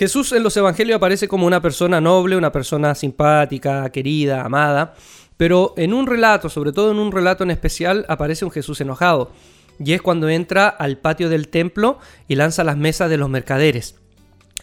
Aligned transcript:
Jesús 0.00 0.32
en 0.32 0.42
los 0.42 0.56
evangelios 0.56 0.96
aparece 0.96 1.28
como 1.28 1.46
una 1.46 1.60
persona 1.60 2.00
noble, 2.00 2.34
una 2.34 2.50
persona 2.50 2.94
simpática, 2.94 3.90
querida, 3.90 4.46
amada, 4.46 4.94
pero 5.36 5.74
en 5.76 5.92
un 5.92 6.06
relato, 6.06 6.48
sobre 6.48 6.72
todo 6.72 6.90
en 6.90 6.98
un 6.98 7.12
relato 7.12 7.44
en 7.44 7.50
especial, 7.50 8.06
aparece 8.08 8.46
un 8.46 8.50
Jesús 8.50 8.80
enojado. 8.80 9.30
Y 9.78 9.92
es 9.92 10.00
cuando 10.00 10.30
entra 10.30 10.68
al 10.68 10.96
patio 10.96 11.28
del 11.28 11.48
templo 11.48 11.98
y 12.28 12.36
lanza 12.36 12.64
las 12.64 12.78
mesas 12.78 13.10
de 13.10 13.18
los 13.18 13.28
mercaderes. 13.28 13.96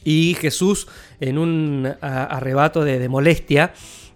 Y 0.04 0.36
Jesús, 0.42 0.88
en 1.20 1.38
un 1.38 1.88
arrebato 2.02 2.84
de, 2.84 3.08
molestia, 3.08 3.74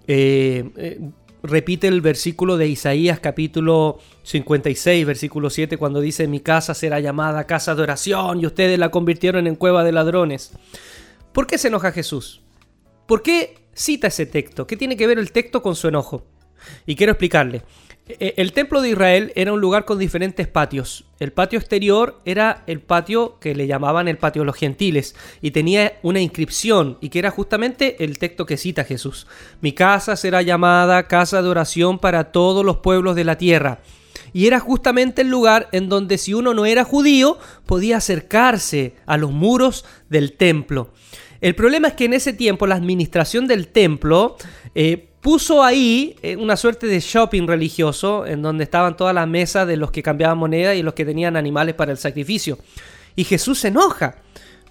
eh, 0.08 0.72
eh, 0.76 1.00
repite 1.44 1.88
el 1.88 2.02
versículo 2.02 2.58
de 2.58 2.68
Isaías 2.68 3.20
capítulo 3.20 4.00
56, 4.24 5.06
versículo 5.06 5.52
7, 5.52 5.78
cuando 5.78 6.02
dice, 6.02 6.28
mi 6.28 6.40
casa 6.40 6.74
será 6.74 7.00
llamada 7.00 7.46
casa 7.46 7.76
de 7.76 7.84
oración 7.84 8.40
y 8.40 8.48
ustedes 8.48 8.80
la 8.80 8.90
convirtieron 8.90 9.46
en 9.46 9.56
cueva 9.56 9.84
de 9.84 9.92
ladrones. 9.92 10.54
¿Por 11.34 11.48
qué 11.48 11.58
se 11.58 11.70
enoja 11.70 11.92
Jesús? 11.92 12.42
¿Por 13.08 13.24
qué 13.24 13.66
cita 13.74 14.08
ese 14.08 14.26
texto? 14.26 14.68
¿Qué 14.68 14.76
tiene 14.76 14.98
que 14.98 15.08
ver 15.08 15.20
el 15.20 15.32
texto 15.32 15.62
con 15.62 15.76
su 15.76 15.88
enojo? 15.88 16.26
Y 16.86 16.96
quiero 16.96 17.14
explicarle. 17.14 17.64
E, 18.08 18.18
e, 18.20 18.34
el 18.38 18.52
templo 18.52 18.82
de 18.82 18.90
Israel 18.90 19.32
era 19.36 19.54
un 19.54 19.62
lugar 19.62 19.86
con 19.86 19.98
diferentes 19.98 20.48
patios. 20.48 21.06
El 21.20 21.32
patio 21.32 21.60
exterior 21.60 22.20
era 22.26 22.64
el 22.68 22.82
patio 22.82 23.40
que 23.40 23.56
le 23.56 23.68
llamaban 23.68 24.08
el 24.08 24.18
patio 24.18 24.42
de 24.42 24.48
los 24.48 24.58
gentiles 24.58 25.16
y 25.42 25.52
tenía 25.52 26.00
una 26.04 26.20
inscripción 26.20 26.98
y 27.00 27.10
que 27.10 27.20
era 27.20 27.32
justamente 27.32 28.04
el 28.04 28.18
texto 28.18 28.46
que 28.46 28.58
cita 28.58 28.84
Jesús. 28.84 29.28
Mi 29.62 29.72
casa 29.72 30.16
será 30.16 30.42
llamada 30.42 31.08
casa 31.08 31.42
de 31.42 31.50
oración 31.50 32.00
para 32.00 32.32
todos 32.32 32.66
los 32.66 32.78
pueblos 32.78 33.16
de 33.16 33.24
la 33.24 33.38
tierra. 33.38 33.80
Y 34.34 34.48
era 34.48 34.60
justamente 34.60 35.22
el 35.24 35.30
lugar 35.30 35.68
en 35.72 35.90
donde 35.90 36.18
si 36.18 36.34
uno 36.34 36.54
no 36.54 36.66
era 36.66 36.84
judío 36.84 37.38
podía 37.66 37.98
acercarse 37.98 38.96
a 39.06 39.18
los 39.18 39.32
muros 39.32 39.86
del 40.10 40.34
templo. 40.34 40.90
El 41.42 41.56
problema 41.56 41.90
es 41.90 41.94
que 41.96 42.06
en 42.06 42.14
ese 42.14 42.34
tiempo 42.34 42.68
la 42.68 42.76
administración 42.76 43.48
del 43.48 43.68
templo 43.68 44.38
eh, 44.76 45.10
puso 45.22 45.64
ahí 45.64 46.16
eh, 46.22 46.36
una 46.36 46.56
suerte 46.56 46.88
de 46.88 47.00
shopping 47.00 47.48
religioso 47.48 48.26
en 48.26 48.42
donde 48.42 48.64
estaban 48.64 48.98
todas 48.98 49.16
las 49.16 49.28
mesas 49.28 49.68
de 49.68 49.78
los 49.78 49.92
que 49.92 50.04
cambiaban 50.04 50.38
moneda 50.38 50.76
y 50.76 50.84
los 50.84 50.94
que 50.94 51.06
tenían 51.06 51.36
animales 51.36 51.76
para 51.76 51.92
el 51.92 51.98
sacrificio. 51.98 52.58
Y 53.16 53.24
Jesús 53.24 53.60
se 53.60 53.70
enoja, 53.70 54.18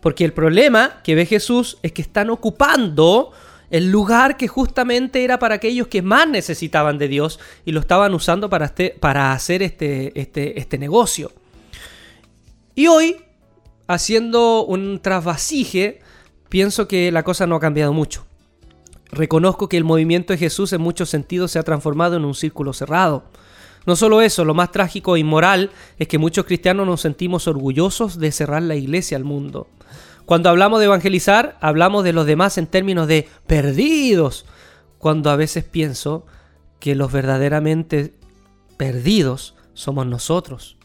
porque 0.01 0.25
el 0.25 0.33
problema 0.33 1.01
que 1.05 1.15
ve 1.15 1.27
Jesús 1.27 1.79
es 1.83 1.93
que 1.93 2.03
están 2.03 2.31
ocupando 2.31 3.33
el 3.71 3.91
lugar 3.91 4.37
que 4.37 4.49
justamente 4.49 5.25
era 5.25 5.39
para 5.39 5.55
aquellos 5.57 5.87
que 5.87 6.03
más 6.03 6.29
necesitaban 6.29 6.99
de 6.99 7.09
Dios 7.09 7.39
y 7.65 7.73
lo 7.73 7.81
estaban 7.81 8.13
usando 8.15 8.51
para, 8.51 8.67
este, 8.67 8.91
para 8.91 9.33
hacer 9.33 9.63
este, 9.63 10.19
este, 10.21 10.59
este 10.59 10.77
negocio. 10.77 11.33
Y 12.75 12.89
hoy, 12.89 13.17
haciendo 13.87 14.65
un 14.65 15.01
trasvasije, 15.01 16.01
pienso 16.49 16.89
que 16.89 17.13
la 17.13 17.23
cosa 17.23 17.47
no 17.47 17.57
ha 17.57 17.61
cambiado 17.61 17.93
mucho. 17.93 18.27
Reconozco 19.13 19.69
que 19.69 19.77
el 19.77 19.85
movimiento 19.85 20.33
de 20.33 20.39
Jesús 20.39 20.73
en 20.73 20.81
muchos 20.81 21.11
sentidos 21.11 21.53
se 21.53 21.59
ha 21.59 21.65
transformado 21.65 22.17
en 22.17 22.25
un 22.25 22.35
círculo 22.35 22.73
cerrado. 22.73 23.25
No 23.87 23.97
solo 23.97 24.21
eso, 24.21 24.45
lo 24.45 24.55
más 24.55 24.73
trágico 24.73 25.17
e 25.17 25.21
inmoral 25.21 25.71
es 25.99 26.07
que 26.07 26.19
muchos 26.19 26.45
cristianos 26.45 26.87
nos 26.87 27.01
sentimos 27.01 27.49
orgullosos 27.49 28.19
de 28.19 28.31
cerrar 28.31 28.63
la 28.63 28.77
iglesia 28.77 29.17
al 29.17 29.25
mundo. 29.25 29.69
Cuando 30.31 30.49
hablamos 30.49 30.79
de 30.79 30.85
evangelizar, 30.85 31.59
hablamos 31.61 32.05
de 32.05 32.13
los 32.13 32.25
demás 32.25 32.57
en 32.57 32.69
términos 32.69 33.09
de 33.09 33.29
perdidos, 33.49 34.47
cuando 34.99 35.29
a 35.29 35.35
veces 35.35 35.65
pienso 35.65 36.25
que 36.79 36.95
los 36.95 37.11
verdaderamente 37.11 38.15
perdidos 38.77 39.57
somos 39.75 40.07
nosotros. 40.07 40.77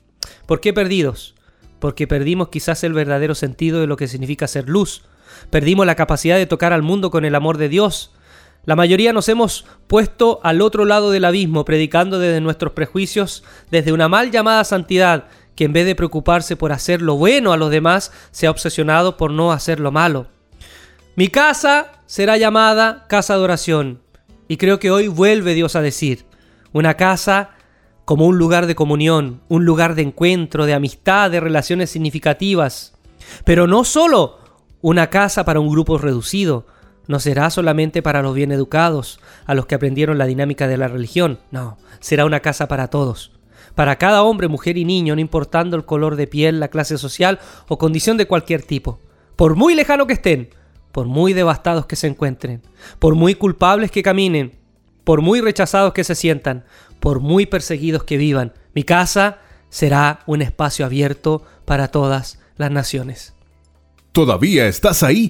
¿Por 0.47 0.61
qué 0.61 0.73
perdidos? 0.73 1.35
Porque 1.77 2.07
perdimos 2.07 2.49
quizás 2.49 2.83
el 2.83 2.93
verdadero 2.93 3.35
sentido 3.35 3.79
de 3.79 3.85
lo 3.85 3.97
que 3.97 4.07
significa 4.07 4.47
ser 4.47 4.67
luz, 4.67 5.03
Perdimos 5.51 5.85
la 5.85 5.93
capacidad 5.93 6.37
de 6.37 6.47
tocar 6.47 6.73
al 6.73 6.81
mundo 6.81 7.11
con 7.11 7.23
el 7.23 7.35
amor 7.35 7.59
de 7.59 7.69
Dios. 7.69 8.13
La 8.63 8.75
mayoría 8.75 9.13
nos 9.13 9.29
hemos 9.29 9.65
puesto 9.85 10.39
al 10.41 10.61
otro 10.61 10.85
lado 10.85 11.11
del 11.11 11.25
abismo, 11.25 11.65
predicando 11.65 12.17
desde 12.17 12.41
nuestros 12.41 12.73
prejuicios, 12.73 13.43
desde 13.69 13.93
una 13.93 14.07
mal 14.07 14.31
llamada 14.31 14.63
santidad, 14.63 15.25
que 15.55 15.65
en 15.65 15.73
vez 15.73 15.85
de 15.85 15.95
preocuparse 15.95 16.55
por 16.55 16.71
hacer 16.71 17.01
lo 17.01 17.15
bueno 17.15 17.53
a 17.53 17.57
los 17.57 17.71
demás, 17.71 18.11
se 18.31 18.47
ha 18.47 18.51
obsesionado 18.51 19.17
por 19.17 19.31
no 19.31 19.51
hacer 19.51 19.79
lo 19.79 19.91
malo. 19.91 20.27
Mi 21.15 21.29
casa 21.29 21.93
será 22.05 22.37
llamada 22.37 23.05
casa 23.07 23.37
de 23.37 23.43
oración. 23.43 24.01
Y 24.47 24.57
creo 24.57 24.79
que 24.79 24.91
hoy 24.91 25.07
vuelve 25.07 25.53
Dios 25.53 25.75
a 25.75 25.81
decir, 25.81 26.25
una 26.71 26.95
casa 26.95 27.51
como 28.03 28.27
un 28.27 28.37
lugar 28.37 28.67
de 28.67 28.75
comunión, 28.75 29.41
un 29.47 29.65
lugar 29.65 29.95
de 29.95 30.03
encuentro, 30.03 30.65
de 30.65 30.73
amistad, 30.73 31.31
de 31.31 31.39
relaciones 31.39 31.89
significativas. 31.89 32.93
Pero 33.43 33.65
no 33.65 33.83
solo 33.83 34.39
una 34.81 35.09
casa 35.09 35.45
para 35.45 35.59
un 35.59 35.69
grupo 35.69 35.97
reducido 35.97 36.67
no 37.07 37.19
será 37.19 37.49
solamente 37.49 38.01
para 38.01 38.21
los 38.21 38.33
bien 38.33 38.51
educados, 38.51 39.19
a 39.45 39.53
los 39.53 39.65
que 39.65 39.75
aprendieron 39.75 40.17
la 40.17 40.25
dinámica 40.25 40.67
de 40.67 40.77
la 40.77 40.87
religión, 40.87 41.39
no, 41.51 41.77
será 41.99 42.25
una 42.25 42.39
casa 42.39 42.67
para 42.67 42.87
todos. 42.87 43.31
Para 43.75 43.97
cada 43.97 44.23
hombre, 44.23 44.47
mujer 44.47 44.77
y 44.77 44.85
niño, 44.85 45.15
no 45.15 45.21
importando 45.21 45.75
el 45.75 45.85
color 45.85 46.15
de 46.15 46.27
piel, 46.27 46.59
la 46.59 46.69
clase 46.69 46.97
social 46.97 47.39
o 47.67 47.77
condición 47.77 48.17
de 48.17 48.25
cualquier 48.25 48.63
tipo. 48.63 48.99
Por 49.35 49.55
muy 49.55 49.75
lejano 49.75 50.07
que 50.07 50.13
estén, 50.13 50.49
por 50.93 51.07
muy 51.07 51.33
devastados 51.33 51.85
que 51.85 51.97
se 51.97 52.07
encuentren, 52.07 52.61
por 52.99 53.15
muy 53.15 53.35
culpables 53.35 53.91
que 53.91 54.01
caminen, 54.01 54.57
por 55.03 55.21
muy 55.21 55.41
rechazados 55.41 55.93
que 55.93 56.05
se 56.05 56.15
sientan, 56.15 56.63
por 57.01 57.19
muy 57.19 57.45
perseguidos 57.45 58.05
que 58.05 58.17
vivan, 58.17 58.53
mi 58.73 58.83
casa 58.83 59.39
será 59.69 60.21
un 60.25 60.41
espacio 60.41 60.85
abierto 60.85 61.43
para 61.65 61.89
todas 61.89 62.39
las 62.55 62.71
naciones. 62.71 63.33
¿Todavía 64.13 64.67
estás 64.67 65.03
ahí? 65.03 65.29